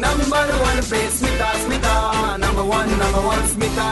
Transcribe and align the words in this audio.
Morning 0.00 0.14
number 0.30 0.56
one 0.62 0.76
pe 0.88 0.98
Smita 1.16 1.46
Smita 1.60 1.92
number 2.40 2.64
one 2.72 2.88
number 3.02 3.20
one 3.26 3.38
Smita 3.52 3.86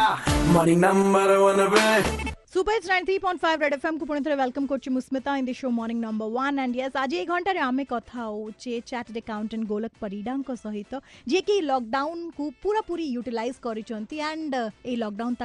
Morning 0.57 0.79
number 0.87 1.37
one 1.47 1.63
pe 1.75 2.33
super 2.53 2.81
stand 2.83 3.07
three 3.07 3.19
point 3.19 3.41
five 3.41 3.63
red 3.63 3.73
F 3.73 3.85
M 3.87 3.97
को 3.99 4.05
Pune 4.07 4.35
welcome 4.35 4.67
कर 4.73 4.91
मुस्मिता 4.91 5.35
in 5.37 5.45
the 5.45 5.53
show 5.61 5.71
morning 5.77 6.01
number 6.01 6.27
one 6.35 6.59
and 6.59 6.77
yes 6.77 6.97
आज 6.97 7.15
एक 7.21 7.31
घंटे 7.37 7.57
आम 7.69 7.83
कथा 7.93 8.21
होचे 8.23 8.79
chartered 8.87 9.17
accountant 9.23 9.67
गोलक 9.69 9.91
परिडा 10.01 10.37
सहित 10.61 10.95
जी 11.29 11.41
कि 11.49 11.61
लॉकडाउन 11.71 12.29
को 12.37 12.49
पूरा 12.63 12.81
पूरी 12.89 13.05
यूटिलइज 13.15 13.57
कर 13.67 13.81
एंड 14.13 14.55
ए 14.55 14.95
लॉकडाउन 14.97 15.37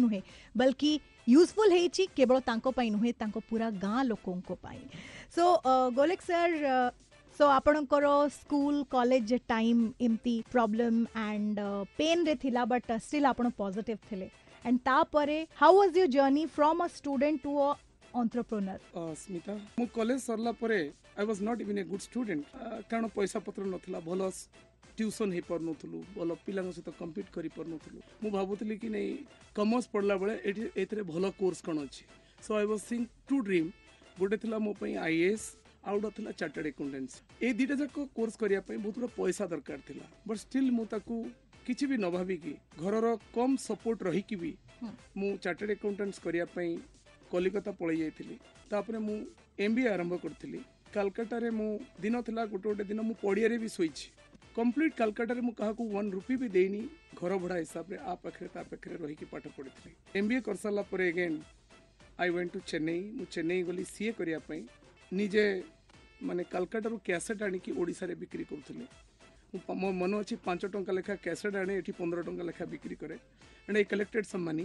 नुहे 0.00 0.22
बल्कि 0.64 0.98
यूजफुल 1.28 1.70
होई 1.72 2.06
केवल 2.16 2.40
तांको 2.48 2.70
पूरा 2.70 3.70
गां 3.86 4.04
लोकों 4.06 4.40
सो 4.48 5.52
uh, 5.54 5.94
गोलक 5.96 6.20
सर 6.22 6.90
সো 7.38 7.44
আপনার 7.58 7.84
স্কুল 8.40 8.74
কলেজ 8.94 9.28
টাইম 9.54 9.76
এমতি 10.06 10.34
প্রোবলেম 10.54 10.94
আন্ড 11.30 11.56
পেন্রে 12.00 12.34
লা 12.56 12.62
বট 12.72 12.84
স্টিল 13.06 13.24
আপনার 13.32 13.52
পজিটিভ 13.62 13.96
লে 14.20 14.26
আন্ড 14.66 14.76
তাপরে 14.88 15.36
how 15.60 15.72
was 15.78 15.90
your 15.98 16.10
journey 16.16 16.44
from 16.56 16.74
a 16.86 16.88
student 16.98 17.36
to 17.44 17.50
a 17.66 17.68
entrepreneur 18.22 18.78
Smita 19.22 19.54
মু 19.80 19.84
কলেজ 19.98 20.18
সরলা 20.28 20.52
পরে 20.62 20.78
I 21.18 21.24
was 21.28 21.38
not 21.48 21.56
even 21.64 21.76
a 21.82 21.84
good 21.92 22.02
student 22.08 22.42
কারণ 22.90 23.04
পয়সা 23.16 23.38
পত্র 23.46 23.60
নথিলা 23.74 23.98
ভাল 24.08 24.20
ଟ୍ୟୁସନ୍ 24.98 25.30
ହେଇପାରୁନଥିଲୁ 25.36 25.98
ଭଲ 26.16 26.30
ପିଲାଙ୍କ 26.46 26.68
ସହିତ 26.76 26.90
କମ୍ପିଟ୍ 27.00 27.28
କରିପାରୁନଥିଲୁ 27.36 28.00
ମୁଁ 28.22 28.30
ଭାବୁଥିଲି 28.38 28.74
କି 28.82 28.88
ନାଇଁ 28.96 29.10
କମର୍ସ 29.58 29.86
ପଢ଼ିଲା 29.92 30.14
ବେଳେ 30.22 30.34
ଏଠି 30.48 30.62
ଏଥିରେ 30.82 31.02
ଭଲ 31.12 31.24
କୋର୍ସ 31.40 31.60
କ'ଣ 31.66 31.76
ଅଛି 31.86 32.02
so 32.44 32.50
I 32.58 32.64
was 32.70 32.82
sing 32.90 33.00
to 33.28 33.36
dream 33.48 33.68
ଗୋଟେ 34.20 34.36
ଥିଲା 34.42 34.56
ମୋ 34.66 34.72
ପାଇଁ 34.82 34.92
ଆଇ 35.06 35.14
ଏ 35.20 35.28
ଏସ୍ 35.34 35.46
ଆଉଟ୍ 35.92 36.10
ଥିଲା 36.16 36.30
ଚାର୍ଟାର୍ଡ 36.40 36.66
ଏକାଉଣ୍ଟାନ୍ସି 36.72 37.18
ଏଇ 37.46 37.52
ଦୁଇଟା 37.58 37.74
ଯାକ 37.82 37.96
କୋର୍ସ 38.18 38.34
କରିବା 38.42 38.60
ପାଇଁ 38.68 38.78
ବହୁତ 38.84 38.96
ବଡ଼ 39.04 39.10
ପଇସା 39.18 39.44
ଦରକାର 39.54 39.80
ଥିଲା 39.88 40.06
ବଟ୍ 40.28 40.40
ଷ୍ଟିଲ୍ 40.44 40.70
ମୁଁ 40.76 40.84
ତାକୁ 40.92 41.16
କିଛି 41.66 41.84
ବି 41.90 41.96
ନ 41.98 42.06
ଭାବିକି 42.16 42.52
ଘରର 42.82 43.06
କମ୍ 43.36 43.56
ସପୋର୍ଟ 43.68 44.06
ରହିକି 44.08 44.36
ବି 44.44 44.52
ମୁଁ 45.18 45.32
ଚାର୍ଟାର୍ଡ 45.44 45.70
ଏକାଉଣ୍ଟାନ୍ସ 45.76 46.16
କରିବା 46.26 46.46
ପାଇଁ 46.56 46.70
କଲିକତା 47.34 47.70
ପଳେଇ 47.80 47.98
ଯାଇଥିଲି 48.04 48.36
ତାପରେ 48.72 48.98
ମୁଁ 49.08 49.16
ଏମ୍ 49.64 49.74
ବି 49.78 49.82
ଆରମ୍ଭ 49.94 50.14
କରିଥିଲି 50.24 50.60
କାଲକାଟାରେ 50.96 51.48
ମୁଁ 51.60 51.70
ଦିନ 52.04 52.14
ଥିଲା 52.26 52.42
ଗୋଟେ 52.52 52.66
ଗୋଟେ 52.68 52.84
ଦିନ 52.92 53.00
ମୁଁ 53.10 53.16
ପଡ଼ିଆରେ 53.24 53.56
ବି 53.64 53.68
ଶୋଇଛି 53.76 54.04
କମ୍ପ୍ଲିଟ୍ 54.58 54.94
କାଲକାଟାରେ 55.00 55.40
ମୁଁ 55.46 55.54
କାହାକୁ 55.60 55.82
ୱାନ୍ 55.94 56.08
ରୁପି 56.16 56.34
ବି 56.42 56.48
ଦେଇନି 56.56 56.82
ଘର 57.20 57.32
ଭଡ଼ା 57.42 57.56
ହିସାବରେ 57.64 57.96
ଆ 58.12 58.14
ପାଖରେ 58.24 58.48
ତା 58.54 58.60
ପାଖରେ 58.72 58.94
ରହିକି 59.04 59.26
ପାଠ 59.32 59.44
ପଢ଼ିଥିଲି 59.56 59.92
ଏମ୍ 60.18 60.26
ବି 60.30 60.34
ଏ 60.38 60.40
କରିସାରିଲା 60.48 60.84
ପରେ 60.94 61.04
again 61.12 61.36
I 62.20 62.28
went 62.34 62.50
to 62.54 62.58
Chennai 62.72 62.98
ମୁଁ 63.18 63.26
ଚେନ୍ନାଇ 63.34 63.60
ଗଲି 63.68 63.84
ସିଏ 63.94 64.10
କରିବା 64.22 64.40
ପାଇଁ 64.48 64.62
নিজে 65.20 65.42
মানে 66.28 66.42
কলকাতা 66.54 66.86
ৰ 66.92 66.94
কেছেট 67.08 67.38
আনি 67.48 67.58
কি 67.64 67.70
ওড়িশা 67.82 68.04
ৰ 68.08 68.12
বিক্ৰী 68.22 68.44
কৰো 68.50 68.62
তুমি 68.68 68.84
মই 69.82 69.92
মন 70.00 70.10
আছে 70.20 70.34
5 70.48 70.70
টকা 70.76 70.92
লেখা 70.98 71.14
কেছেট 71.26 71.52
আনি 71.62 71.74
এতি 71.82 71.92
15 71.98 72.24
টকা 72.28 72.42
লেখা 72.50 72.64
বিক্ৰী 72.74 72.96
কৰে 73.02 73.16
এ 73.82 73.84
কালেকটেড 73.92 74.24
সাম 74.32 74.40
মানি 74.48 74.64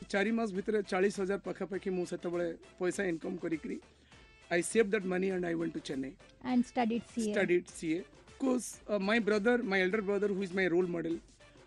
বিचारी 0.00 0.32
মাস 0.40 0.48
ভিতৰে 0.58 0.78
40000 0.94 1.38
পখ 1.46 1.58
পাখি 1.74 1.90
মই 1.98 2.04
সেট 2.12 2.22
বলে 2.34 2.46
পইসা 2.80 3.02
ইনকাম 3.12 3.32
কৰি 3.46 3.58
I 4.56 4.60
save 4.72 4.84
that 4.96 5.04
money 5.14 5.26
and 5.36 5.44
I 5.52 5.62
want 5.62 5.72
to 5.78 5.86
Chennai 5.88 6.12
and 6.54 6.60
studied 6.72 7.02
CA 7.14 7.24
studied 7.36 7.64
CA 7.76 8.00
cause 8.44 8.62
my 9.08 9.18
brother 9.28 9.58
my 9.72 9.78
elder 9.86 10.02
brother 10.10 10.30
who 10.40 10.46
is 10.48 10.52
my 10.60 10.66
role 10.76 10.88
model 10.98 11.16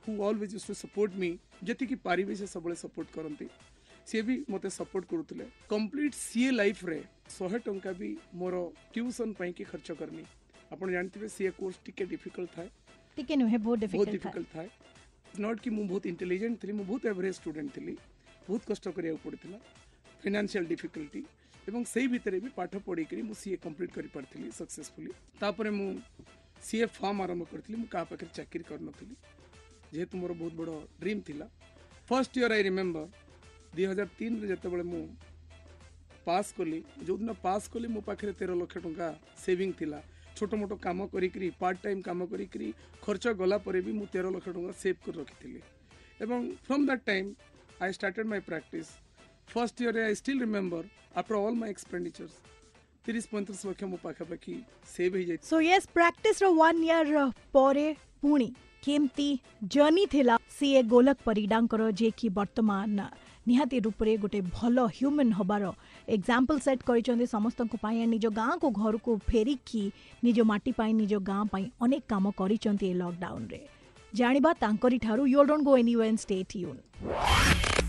who 0.05 0.11
always 0.29 0.51
use 0.59 0.63
to 0.73 0.79
support 0.85 1.11
me 1.25 1.29
যেটি 1.67 1.83
কি 1.89 1.95
পৰিবেশে 2.09 2.47
সবলে 2.57 2.75
support 2.85 3.07
কৰন্তি 3.19 3.47
ସିଏ 4.09 4.21
ବି 4.27 4.35
ମୋତେ 4.51 4.69
support 4.75 5.07
କରୁଥିଲେ 5.09 5.45
complete 5.71 6.15
ସିଏ 6.19 6.51
ଲାଇଫ୍ରେ 6.59 6.95
ଶହେ 7.33 7.57
ଟଙ୍କା 7.65 7.91
ବି 7.99 8.07
ମୋର 8.43 8.61
ଟ୍ୟୁସନ୍ 8.95 9.35
ପାଇଁକି 9.39 9.63
ଖର୍ଚ୍ଚ 9.71 9.95
କରିନି 9.99 10.23
ଆପଣ 10.75 10.87
ଜାଣିଥିବେ 10.95 11.27
ସିଏ 11.33 11.51
କୋର୍ସ 11.59 11.83
ଟିକେ 11.89 12.05
ଡିଫିକଲ୍ଟ 12.13 12.49
ଥାଏ 12.55 12.69
ଟିକେ 13.19 13.35
ନୁହେଁ 13.41 13.59
ବହୁତ 13.67 13.79
ଡିଫିକଲ୍ଟ 14.09 14.53
ଥାଏ 14.55 14.69
ନଟ୍ 15.45 15.61
କି 15.65 15.73
ମୁଁ 15.77 15.85
ବହୁତ 15.91 16.03
ଇଣ୍ଟେଲିଜେଣ୍ଟ 16.13 16.59
ଥିଲି 16.63 16.75
ମୁଁ 16.79 16.85
ବହୁତ 16.91 17.03
ଆଭରେଜ୍ 17.13 17.35
ଷ୍ଟୁଡେଣ୍ଟ 17.41 17.69
ଥିଲି 17.77 17.95
ବହୁତ 18.49 18.61
କଷ୍ଟ 18.71 18.85
କରିବାକୁ 18.97 19.21
ପଡ଼ିଥିଲା 19.27 19.59
ଫିନାନ୍ସିଆଲ 20.25 20.65
ଡିଫିକଲ୍ଟି 20.73 21.21
ଏବଂ 21.69 21.83
ସେଇ 21.93 22.09
ଭିତରେ 22.15 22.37
ବି 22.47 22.51
ପାଠ 22.59 22.73
ପଢ଼ିକରି 22.89 23.21
ମୁଁ 23.29 23.37
ସିଏ 23.43 23.57
କମ୍ପ୍ଲିଟ୍ 23.69 23.93
କରିପାରିଥିଲି 23.99 24.49
ସକ୍ସେସଫୁଲି 24.59 25.11
ତାପରେ 25.43 25.71
ମୁଁ 25.79 25.89
ସିଏ 26.69 26.85
ଫର୍ମ 26.99 27.17
ଆରମ୍ଭ 27.29 27.43
କରିଥିଲି 27.53 27.77
ମୁଁ 27.85 27.89
କାହା 27.95 28.05
ପାଖରେ 28.13 28.31
ଚାକିରି 28.41 28.65
କରିନଥିଲି 28.73 29.15
ଯେହେତୁ 29.95 30.13
ମୋର 30.23 30.33
ବହୁତ 30.43 30.53
ବଡ଼ 30.65 30.79
ଡ୍ରିମ୍ 31.03 31.23
ଥିଲା 31.29 31.49
ଫର୍ଷ୍ଟ 32.11 32.31
ଇୟର୍ 32.41 32.53
ଆଇ 32.59 32.63
ରିମେମ୍ବର 32.73 33.27
ଦୁଇହଜାର 33.75 34.47
ଯେତେବେଳେ 34.51 34.85
ମୁଁ 34.91 35.01
ପାସ୍ 36.27 36.53
କଲି 36.59 36.79
ଯେଉଁଦିନ 37.09 37.33
ପାସ୍ 37.43 37.65
କଲି 37.75 37.87
ମୋ 37.95 38.01
ପାଖରେ 38.07 38.31
ତେର 38.39 38.51
ଲକ୍ଷ 38.61 38.77
ଟଙ୍କା 38.85 39.07
ସେଭିଂ 39.43 39.71
ଥିଲା 39.81 39.99
ଛୋଟ 40.39 40.51
ମୋଟ 40.61 40.71
କାମ 40.85 41.07
କରିକିରି 41.13 41.47
ପାର୍ଟ 41.61 41.77
ଟାଇମ୍ 41.85 42.01
କାମ 42.07 42.19
କରିକିରି 42.33 42.67
ଖର୍ଚ୍ଚ 43.05 43.33
ଗଲା 43.43 43.57
ପରେ 43.67 43.79
ବି 43.87 43.91
ମୁଁ 43.99 44.05
ତେର 44.15 44.25
ଲକ୍ଷ 44.35 44.49
ଟଙ୍କା 44.57 44.73
ସେଭ୍ 44.81 44.97
କରି 45.05 45.17
ରଖିଥିଲି 45.21 45.61
ଏବଂ 46.25 46.37
from 46.67 46.83
that 46.91 47.05
time 47.11 47.29
I 47.85 47.89
started 47.97 48.27
my 48.33 48.41
practice 48.49 48.89
first 49.53 49.77
ଇୟର୍ରେ 49.85 50.01
I 50.09 50.15
still 50.21 50.41
remember 50.45 50.83
after 51.21 51.35
all 51.47 51.57
my 51.61 51.69
expenditures 51.75 52.35
ତିରିଶ 53.07 53.23
ପଇଁତିରିଶ 53.33 53.61
ଲକ୍ଷ 53.71 53.83
ମୋ 53.93 53.99
ପାଖାପାଖି 54.07 54.55
ସେଭ୍ 54.95 55.13
ହେଇଯାଇଛି 55.19 55.43
ସୋ 55.53 55.57
ୟେସ୍ 55.69 55.87
ପ୍ରାକ୍ଟିସ୍ର 55.97 56.45
ୱାନ୍ 56.59 56.83
ଇୟର୍ 56.91 57.33
ପରେ 57.57 57.87
ପୁଣି 58.25 58.47
କେମିତି 58.87 59.29
ଜର୍ଣ୍ଣି 59.77 60.05
ଥିଲା 60.15 60.35
ସିଏ 60.57 60.83
ଗୋଲକ 60.95 61.17
ପରିଡ଼ାଙ୍କର 61.31 61.91
ଯିଏକି 62.01 62.27
ବର୍ତ୍ତମାନ 62.41 63.09
ନିହାତି 63.47 63.77
ରୂପରେ 63.85 64.13
ଗୋଟେ 64.23 64.39
ଭଲ 64.55 64.77
ହ୍ୟୁମାନ୍ 64.97 65.31
ହେବାର 65.39 65.71
ଏକ୍ଜାମ୍ପଲ୍ 66.15 66.59
ସେଟ୍ 66.65 66.81
କରିଛନ୍ତି 66.89 67.25
ସମସ୍ତଙ୍କ 67.35 67.73
ପାଇଁ 67.85 67.99
ନିଜ 68.13 68.25
ଗାଁକୁ 68.39 68.67
ଘରକୁ 68.81 69.11
ଫେରିକି 69.31 69.83
ନିଜ 70.27 70.37
ମାଟି 70.53 70.71
ପାଇଁ 70.81 70.93
ନିଜ 71.01 71.13
ଗାଁ 71.31 71.43
ପାଇଁ 71.55 71.65
ଅନେକ 71.87 72.03
କାମ 72.13 72.31
କରିଛନ୍ତି 72.41 72.85
ଏ 72.91 72.93
ଲକଡାଉନରେ 73.03 73.59
ଜାଣିବା 74.19 74.51
ତାଙ୍କରି 74.63 74.97
ଠାରୁ 75.07 75.23
you 75.35 75.43
don't 75.53 75.67
go 75.69 75.77
anywhere 76.01 76.17
stay 76.23 76.37
tuned 76.53 76.79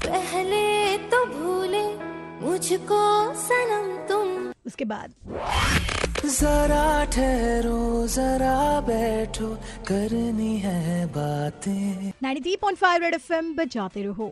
पहले 0.08 0.64
तो 1.14 1.18
भूले 1.36 1.84
मुझको 2.42 3.00
सनम 3.46 3.88
तुम 4.12 4.28
उसके 4.72 4.84
बाद 4.92 5.14
जरा 6.38 6.86
ठहरो 7.14 7.78
जरा 8.16 8.56
बैठो 8.90 9.48
करनी 9.90 10.52
है 10.66 10.76
बातें 11.16 12.12
93.5 12.26 13.00
रेड 13.06 13.18
एफएम 13.22 13.54
बजाते 13.62 14.06
रहो 14.12 14.30